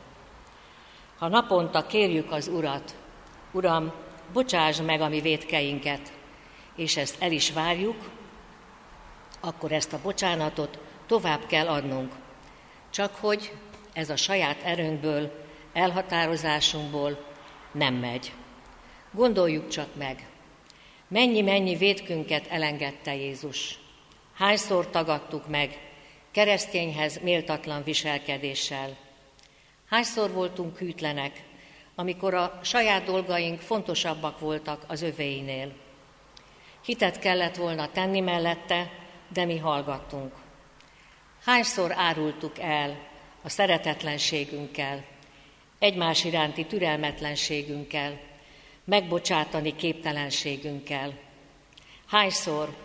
[1.17, 2.95] Ha naponta kérjük az Urat,
[3.51, 3.91] Uram,
[4.33, 6.13] bocsáss meg a mi védkeinket,
[6.75, 8.09] és ezt el is várjuk,
[9.39, 12.13] akkor ezt a bocsánatot tovább kell adnunk.
[12.89, 13.51] Csak hogy
[13.93, 17.25] ez a saját erőnkből, elhatározásunkból
[17.71, 18.31] nem megy.
[19.11, 20.27] Gondoljuk csak meg,
[21.07, 23.79] mennyi-mennyi védkünket elengedte Jézus.
[24.33, 25.79] Hányszor tagadtuk meg
[26.31, 28.97] keresztényhez méltatlan viselkedéssel.
[29.89, 31.43] Hányszor voltunk hűtlenek,
[31.99, 35.71] amikor a saját dolgaink fontosabbak voltak az övéinél.
[36.85, 38.91] Hitet kellett volna tenni mellette,
[39.33, 40.33] de mi hallgattunk.
[41.43, 42.97] Hányszor árultuk el
[43.43, 45.03] a szeretetlenségünkkel,
[45.79, 48.19] egymás iránti türelmetlenségünkkel,
[48.83, 51.13] megbocsátani képtelenségünkkel.
[52.07, 52.75] Hányszor,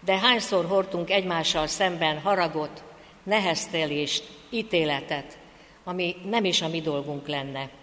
[0.00, 2.82] de hányszor hordtunk egymással szemben haragot,
[3.22, 5.38] neheztelést, ítéletet,
[5.84, 7.80] ami nem is a mi dolgunk lenne.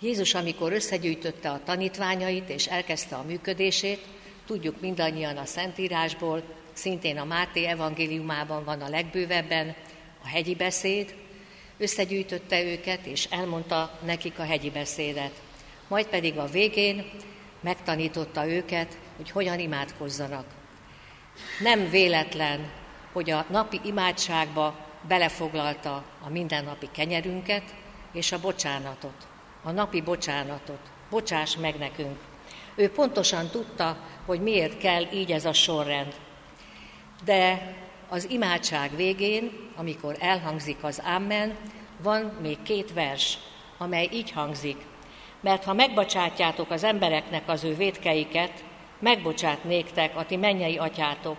[0.00, 4.04] Jézus, amikor összegyűjtötte a tanítványait és elkezdte a működését,
[4.46, 6.42] tudjuk mindannyian a Szentírásból,
[6.72, 9.74] szintén a Máté evangéliumában van a legbővebben,
[10.22, 11.14] a hegyi beszéd,
[11.78, 15.32] összegyűjtötte őket, és elmondta nekik a hegyi beszédet.
[15.88, 17.10] Majd pedig a végén
[17.60, 20.46] megtanította őket, hogy hogyan imádkozzanak.
[21.62, 22.70] Nem véletlen,
[23.12, 27.74] hogy a napi imádságba belefoglalta a mindennapi kenyerünket
[28.12, 29.26] és a bocsánatot,
[29.66, 30.78] a napi bocsánatot.
[31.10, 32.18] Bocsáss meg nekünk.
[32.74, 33.96] Ő pontosan tudta,
[34.26, 36.14] hogy miért kell így ez a sorrend.
[37.24, 37.74] De
[38.08, 41.56] az imádság végén, amikor elhangzik az Amen,
[42.02, 43.38] van még két vers,
[43.78, 44.76] amely így hangzik.
[45.40, 48.64] Mert ha megbocsátjátok az embereknek az ő védkeiket,
[48.98, 51.36] megbocsát néktek a ti mennyei atyátok.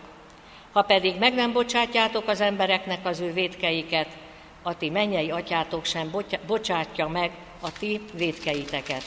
[0.71, 4.17] Ha pedig meg nem bocsátjátok az embereknek az ő védkeiket,
[4.61, 6.11] a ti mennyei atyátok sem
[6.47, 9.03] bocsátja meg a ti védkeiteket.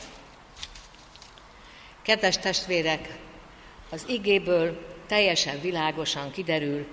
[2.02, 3.18] Kedves testvérek,
[3.90, 6.86] az igéből teljesen világosan kiderül,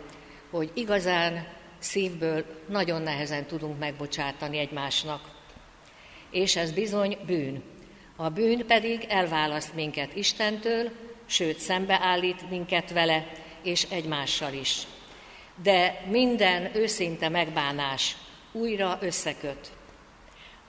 [0.50, 1.48] hogy igazán
[1.80, 5.22] szívből nagyon nehezen tudunk megbocsátani egymásnak.
[6.32, 7.64] És ez bizony bűn.
[8.16, 10.92] A bűn pedig elválaszt minket Istentől,
[11.26, 13.32] sőt szembeállít minket vele
[13.64, 14.82] és egymással is.
[15.64, 18.16] De minden őszinte megbánás
[18.52, 19.77] újra összeköt.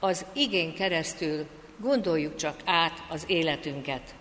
[0.01, 1.47] Az igén keresztül
[1.79, 4.15] gondoljuk csak át az életünket,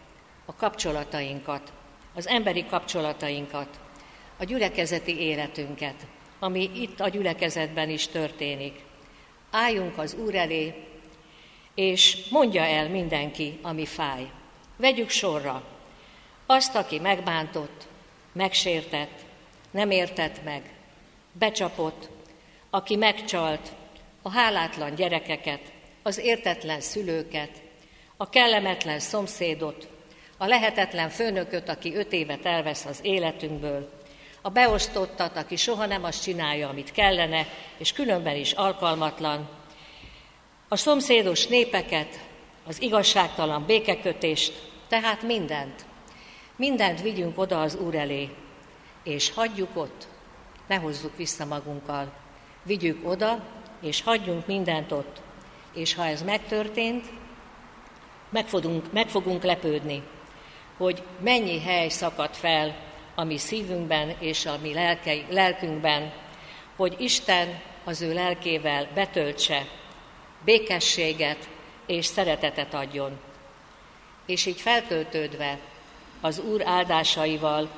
[0.46, 1.74] a kapcsolatainkat,
[2.16, 3.80] az emberi kapcsolatainkat,
[4.38, 6.08] a gyülekezeti életünket,
[6.40, 8.80] ami itt a gyülekezetben is történik.
[9.52, 10.74] Álljunk az Úr elé,
[11.76, 14.32] és mondja el mindenki, ami fáj.
[14.76, 15.64] Vegyük sorra
[16.46, 17.88] azt, aki megbántott,
[18.32, 19.26] megsértett,
[19.72, 20.74] nem értett meg,
[21.32, 22.10] becsapott,
[22.70, 23.72] aki megcsalt,
[24.28, 25.60] a hálátlan gyerekeket,
[26.04, 27.50] az értetlen szülőket,
[28.18, 29.88] a kellemetlen szomszédot,
[30.38, 33.90] a lehetetlen főnököt, aki öt évet elvesz az életünkből,
[34.42, 37.48] a beosztottat, aki soha nem azt csinálja, amit kellene,
[37.78, 39.50] és különben is alkalmatlan,
[40.68, 42.20] a szomszédos népeket,
[42.66, 45.86] az igazságtalan békekötést, tehát mindent.
[46.56, 48.30] Mindent vigyünk oda az Úr elé,
[49.04, 50.08] és hagyjuk ott,
[50.68, 52.14] ne hozzuk vissza magunkkal.
[52.64, 55.22] Vigyük oda, és hagyjunk mindent ott.
[55.74, 57.06] És ha ez megtörtént,
[58.30, 60.04] meg fogunk, meg fogunk lepődni,
[60.78, 62.76] hogy mennyi hely szakad fel
[63.16, 66.12] a mi szívünkben és a mi lelkei, lelkünkben,
[66.76, 69.66] hogy Isten az ő lelkével betöltse,
[70.46, 71.50] békességet
[71.86, 73.20] és szeretetet adjon.
[74.26, 75.60] És így feltöltődve,
[76.22, 77.70] az Úr áldásaival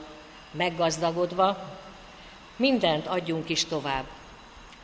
[0.51, 1.77] meggazdagodva,
[2.55, 4.05] mindent adjunk is tovább.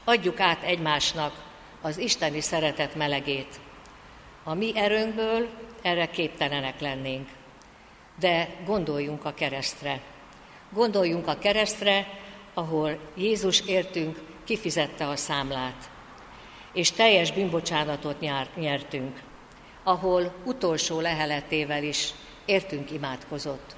[0.07, 1.43] Adjuk át egymásnak
[1.81, 3.59] az isteni szeretet melegét.
[4.43, 5.49] A mi erőnkből
[5.81, 7.29] erre képtelenek lennénk.
[8.19, 10.01] De gondoljunk a keresztre.
[10.69, 12.07] Gondoljunk a keresztre,
[12.53, 15.89] ahol Jézus értünk kifizette a számlát,
[16.73, 18.19] és teljes bűnbocsánatot
[18.55, 19.21] nyertünk,
[19.83, 22.13] ahol utolsó leheletével is
[22.45, 23.75] értünk imádkozott.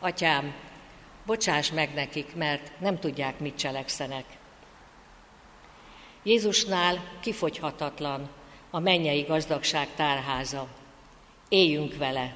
[0.00, 0.54] Atyám,
[1.26, 4.24] bocsáss meg nekik, mert nem tudják, mit cselekszenek.
[6.26, 8.28] Jézusnál kifogyhatatlan
[8.70, 10.66] a mennyei gazdagság tárháza.
[11.48, 12.34] Éljünk vele,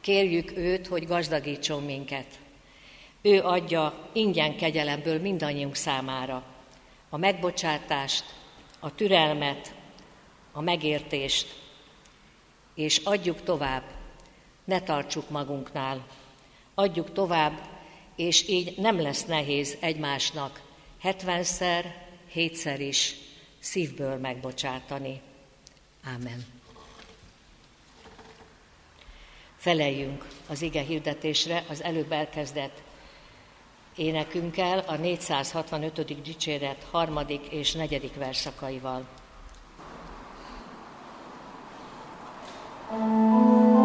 [0.00, 2.26] kérjük őt, hogy gazdagítson minket.
[3.22, 6.42] Ő adja ingyen kegyelemből mindannyiunk számára
[7.08, 8.24] a megbocsátást,
[8.80, 9.74] a türelmet,
[10.52, 11.60] a megértést,
[12.74, 13.82] és adjuk tovább,
[14.64, 16.06] ne tartsuk magunknál,
[16.74, 17.60] adjuk tovább,
[18.16, 20.62] és így nem lesz nehéz egymásnak
[21.00, 23.14] hetvenszer, hétszer is
[23.58, 25.20] szívből megbocsátani.
[26.04, 26.46] Ámen.
[29.56, 32.82] Feleljünk az ige hirdetésre az előbb elkezdett
[33.96, 36.22] énekünkkel, a 465.
[36.22, 39.06] dicséret harmadik és negyedik verszakaival.
[42.90, 43.77] thank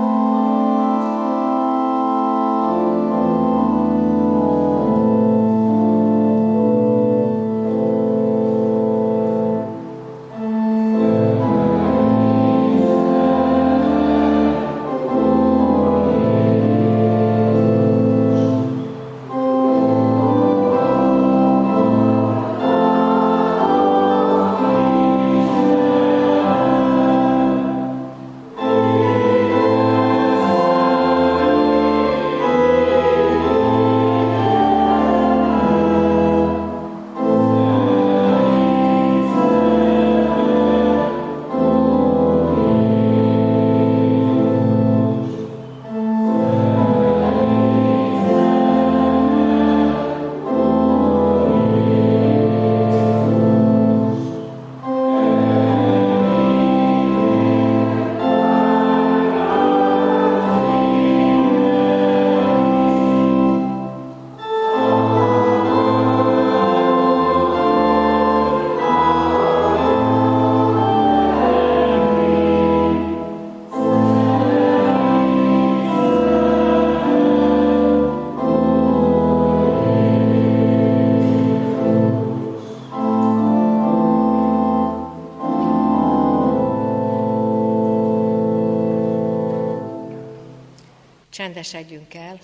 [91.54, 92.39] Csendesedjünk el,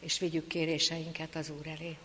[0.00, 1.96] és vigyük kéréseinket az Úr elé.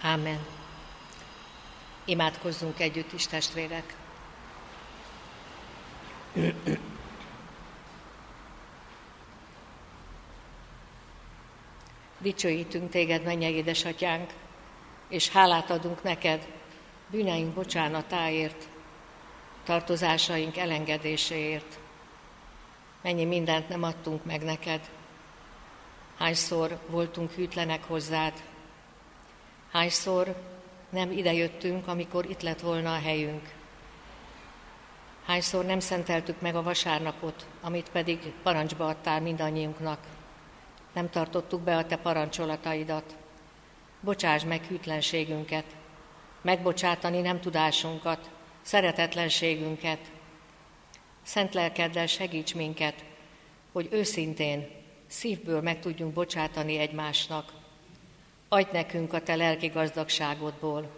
[0.00, 0.46] Ámen.
[2.04, 3.96] Imádkozzunk együtt is, testvérek.
[12.18, 14.32] Dicsőítünk téged, mennyei édesatyánk,
[15.08, 16.48] és hálát adunk neked
[17.10, 18.68] bűneink bocsánatáért,
[19.64, 21.78] tartozásaink elengedéséért.
[23.02, 24.90] Mennyi mindent nem adtunk meg neked.
[26.18, 28.32] Hányszor voltunk hűtlenek hozzád,
[29.76, 30.34] Hányszor
[30.90, 33.54] nem idejöttünk, amikor itt lett volna a helyünk.
[35.24, 39.98] Hányszor nem szenteltük meg a vasárnapot, amit pedig parancsba adtál mindannyiunknak.
[40.92, 43.16] Nem tartottuk be a te parancsolataidat.
[44.00, 45.64] Bocsáss meg hűtlenségünket,
[46.42, 48.30] megbocsátani nem tudásunkat,
[48.62, 50.00] szeretetlenségünket.
[51.22, 53.04] Szent lelkeddel segíts minket,
[53.72, 54.68] hogy őszintén,
[55.06, 57.55] szívből meg tudjunk bocsátani egymásnak.
[58.48, 60.90] Adj nekünk a Te lelki gazdagságodból,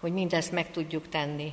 [0.00, 1.52] hogy mindezt meg tudjuk tenni,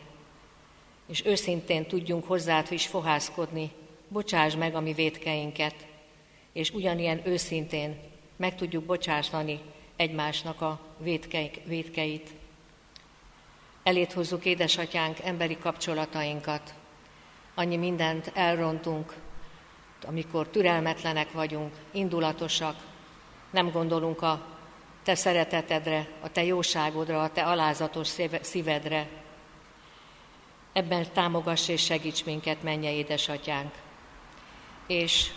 [1.08, 3.72] és őszintén tudjunk hozzád is fohászkodni,
[4.08, 5.76] bocsáss meg a mi védkeinket,
[6.54, 8.00] és ugyanilyen őszintén
[8.36, 9.60] meg tudjuk bocsátani
[9.96, 12.30] egymásnak a védkeik, védkeit.
[13.84, 16.74] Elét hozzuk, édesatyánk, emberi kapcsolatainkat.
[17.54, 19.14] Annyi mindent elrontunk,
[20.06, 22.76] amikor türelmetlenek vagyunk, indulatosak,
[23.50, 24.55] nem gondolunk a
[25.06, 29.08] te szeretetedre, a te jóságodra, a te alázatos szívedre.
[30.74, 33.74] Ebben támogass és segíts minket, menje édesatyánk.
[34.88, 35.32] És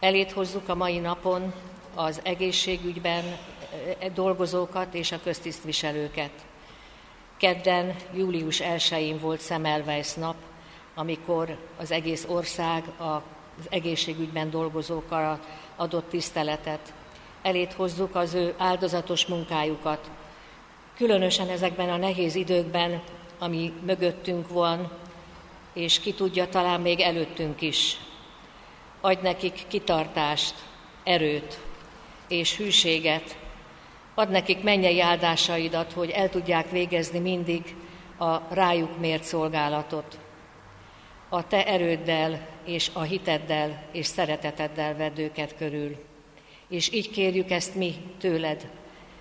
[0.00, 1.54] elét hozzuk a mai napon
[1.94, 6.32] az egészségügyben eh, dolgozókat és a köztisztviselőket.
[7.36, 10.36] Kedden, július 1-én volt Semmelweis nap,
[10.94, 15.40] amikor az egész ország az egészségügyben dolgozókra
[15.76, 16.94] adott tiszteletet.
[17.44, 20.10] Elét hozzuk az ő áldozatos munkájukat.
[20.96, 23.02] Különösen ezekben a nehéz időkben,
[23.38, 24.90] ami mögöttünk van,
[25.72, 27.96] és ki tudja, talán még előttünk is.
[29.00, 30.54] Adj nekik kitartást,
[31.02, 31.58] erőt
[32.28, 33.36] és hűséget.
[34.14, 37.76] Ad nekik mennyei áldásaidat, hogy el tudják végezni mindig
[38.18, 40.18] a rájuk mért szolgálatot.
[41.28, 46.12] A te erőddel és a hiteddel és szereteteddel vedd őket körül.
[46.74, 48.70] És így kérjük ezt mi tőled,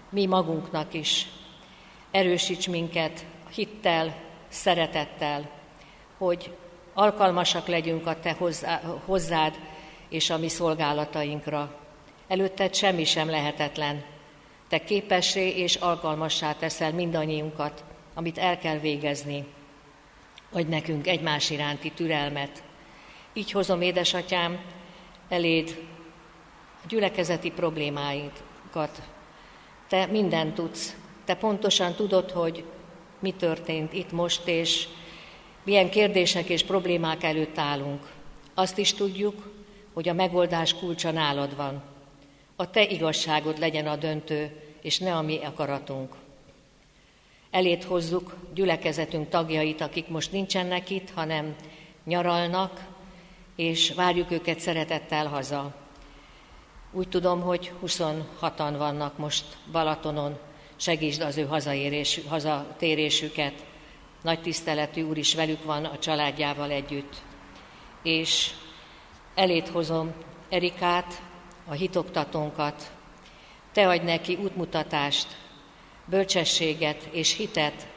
[0.10, 1.28] mi magunknak is.
[2.12, 3.26] Erősíts minket
[3.56, 4.16] hittel,
[4.48, 5.50] szeretettel,
[6.18, 6.52] hogy
[6.94, 8.36] alkalmasak legyünk a te
[9.06, 9.60] hozzád
[10.10, 11.80] és a mi szolgálatainkra.
[12.28, 14.04] Előtted semmi sem lehetetlen.
[14.70, 17.84] Te képessé és alkalmassá teszel mindannyiunkat,
[18.14, 19.46] amit el kell végezni.
[20.52, 22.64] Adj nekünk egymás iránti türelmet.
[23.34, 24.60] Így hozom, édesatyám,
[25.30, 25.92] eléd
[26.88, 29.02] gyülekezeti problémáinkat.
[29.88, 30.96] Te mindent tudsz.
[31.26, 32.64] Te pontosan tudod, hogy
[33.20, 34.88] mi történt itt most, és
[35.64, 38.12] milyen kérdések és problémák előtt állunk.
[38.54, 39.52] Azt is tudjuk,
[39.94, 41.84] hogy a megoldás kulcsa nálad van.
[42.56, 46.16] A te igazságod legyen a döntő, és ne a mi akaratunk.
[47.52, 51.56] Elét hozzuk gyülekezetünk tagjait, akik most nincsenek itt, hanem
[52.06, 52.86] nyaralnak,
[53.56, 55.83] és várjuk őket szeretettel haza.
[56.96, 60.38] Úgy tudom, hogy 26-an vannak most Balatonon,
[60.76, 63.54] segítsd az ő hazaérés, hazatérésüket.
[64.22, 67.16] Nagy tiszteletű úr is velük van a családjával együtt.
[68.04, 68.52] És
[69.36, 70.14] elét hozom
[70.50, 71.22] Erikát,
[71.68, 72.92] a hitoktatónkat.
[73.72, 75.28] Te adj neki útmutatást,
[76.06, 77.88] bölcsességet és hitet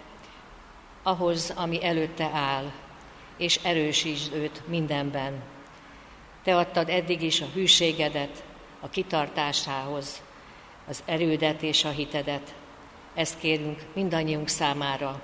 [1.03, 2.73] ahhoz, ami előtte áll,
[3.37, 5.43] és erősítsd őt mindenben.
[6.43, 8.45] Te adtad eddig is a hűségedet
[8.81, 10.23] a kitartásához,
[10.89, 12.55] az erődet és a hitedet.
[13.15, 15.23] Ezt kérünk mindannyiunk számára.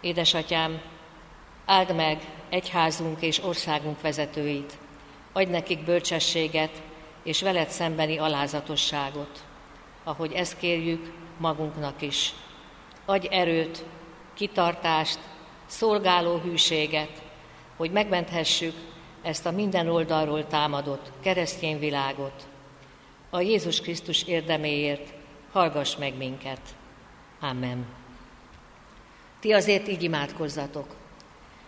[0.00, 0.80] Édesatyám,
[1.64, 4.78] áld meg egyházunk és országunk vezetőit,
[5.32, 6.82] adj nekik bölcsességet
[7.22, 9.44] és veled szembeni alázatosságot,
[10.04, 12.32] ahogy ezt kérjük magunknak is.
[13.04, 13.84] Adj erőt,
[14.34, 15.18] kitartást,
[15.66, 17.22] szolgáló hűséget,
[17.76, 18.74] hogy megmenthessük
[19.22, 22.46] ezt a minden oldalról támadott keresztény világot.
[23.30, 25.12] A Jézus Krisztus érdeméért
[25.52, 26.60] hallgass meg minket.
[27.40, 27.86] Amen.
[29.40, 30.86] Ti azért így imádkozzatok.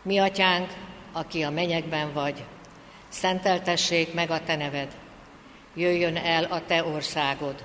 [0.03, 0.73] Mi, atyánk,
[1.13, 2.45] aki a menyekben vagy,
[3.09, 4.97] szenteltessék meg a te neved,
[5.75, 7.65] jöjjön el a te országod,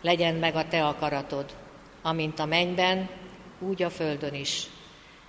[0.00, 1.56] legyen meg a te akaratod,
[2.02, 3.08] amint a mennyben,
[3.58, 4.66] úgy a földön is.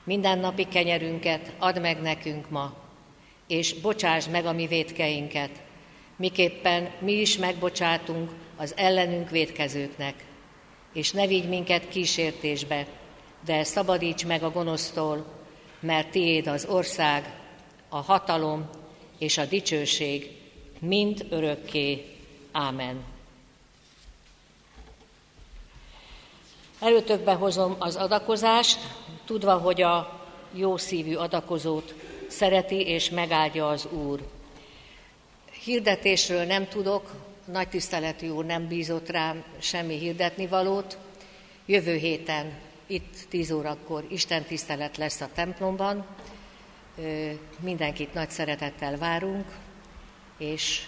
[0.03, 2.73] Minden napi kenyerünket add meg nekünk ma,
[3.49, 5.49] és bocsáss meg a mi védkeinket,
[6.15, 10.25] miképpen mi is megbocsátunk az ellenünk védkezőknek.
[10.93, 12.87] És ne vigy minket kísértésbe,
[13.45, 15.25] de szabadíts meg a gonosztól,
[15.79, 17.33] mert tiéd az ország,
[17.89, 18.69] a hatalom
[19.17, 20.31] és a dicsőség
[20.79, 22.05] mind örökké.
[22.51, 23.03] Ámen.
[26.79, 28.79] Előtökbe hozom az adakozást,
[29.25, 30.23] tudva, hogy a
[30.53, 31.93] jó szívű adakozót
[32.29, 34.27] szereti és megáldja az Úr.
[35.63, 37.11] Hirdetésről nem tudok,
[37.45, 40.97] nagy tiszteletű úr nem bízott rám semmi hirdetni valót.
[41.65, 42.53] Jövő héten
[42.87, 46.05] itt 10 órakor Isten tisztelet lesz a templomban.
[47.59, 49.45] Mindenkit nagy szeretettel várunk,
[50.37, 50.87] és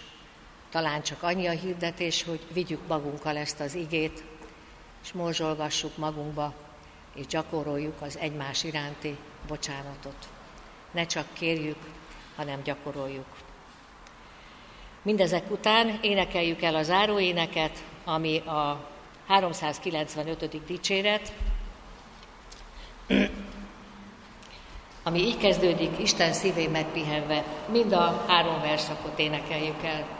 [0.69, 4.23] talán csak annyi a hirdetés, hogy vigyük magunkkal ezt az igét,
[5.03, 6.53] és morzsolgassuk magunkba,
[7.15, 9.17] és gyakoroljuk az egymás iránti
[9.47, 10.27] bocsánatot.
[10.91, 11.77] Ne csak kérjük,
[12.35, 13.25] hanem gyakoroljuk.
[15.01, 18.89] Mindezek után énekeljük el a záróéneket, ami a
[19.27, 20.65] 395.
[20.65, 21.33] dicséret,
[25.03, 27.43] ami így kezdődik, Isten szívén megpihenve.
[27.71, 30.19] Mind a három verszakot énekeljük el.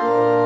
[0.00, 0.37] thank you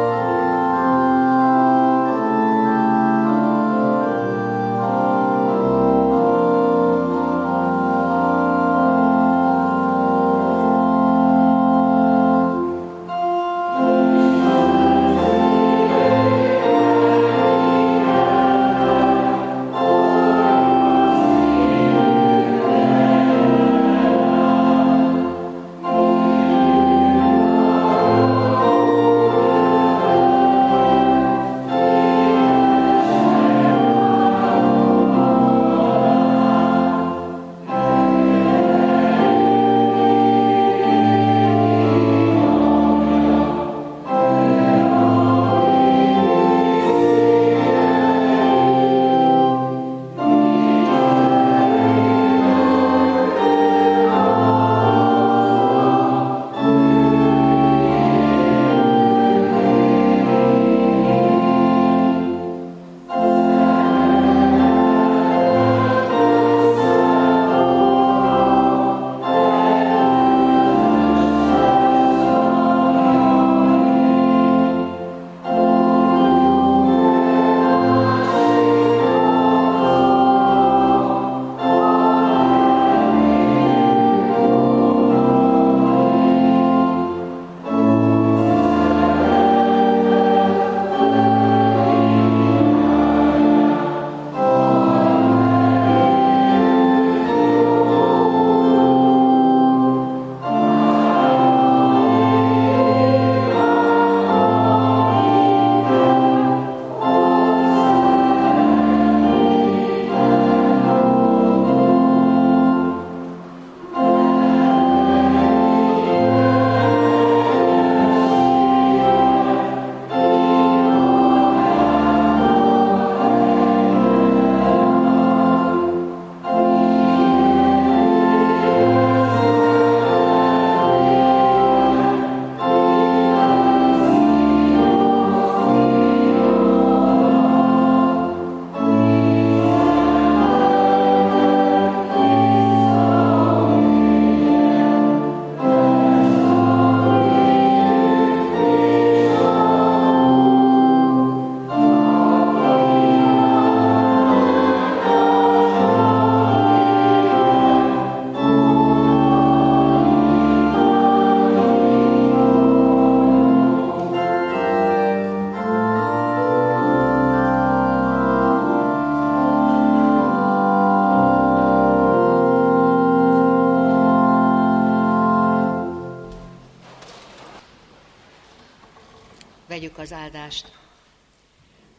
[180.02, 180.72] az áldást.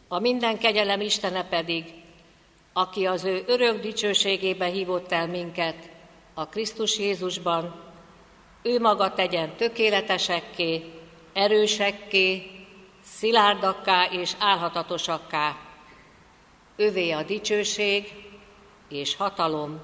[0.07, 1.93] A minden kegyelem Istene pedig,
[2.73, 5.89] aki az ő örök dicsőségébe hívott el minket
[6.33, 7.81] a Krisztus Jézusban,
[8.61, 10.83] ő maga tegyen tökéletesekké,
[11.33, 12.51] erősekké,
[13.03, 15.57] szilárdakká és álhatatosakká.
[16.75, 18.13] Övé a dicsőség
[18.89, 19.81] és hatalom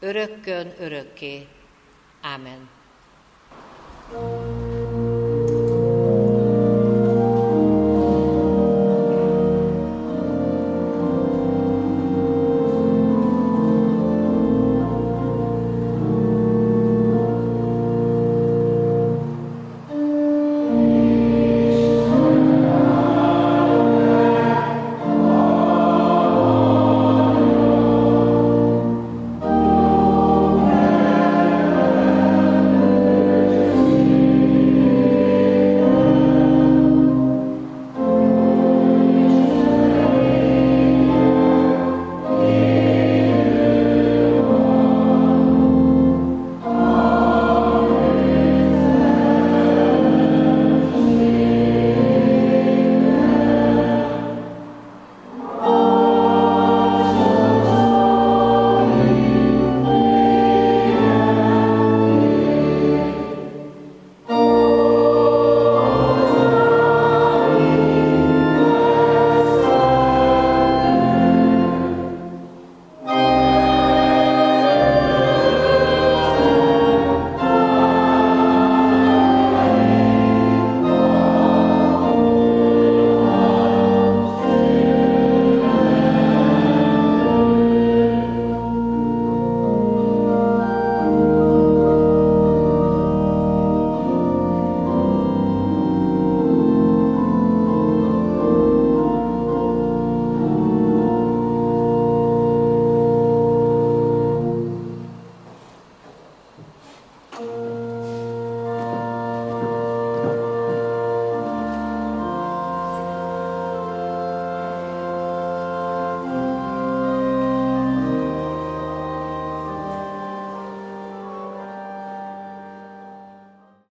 [0.00, 1.46] örökkön örökké.
[2.20, 2.68] Ámen.